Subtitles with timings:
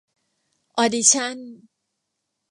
[0.77, 1.37] ออดิชั่น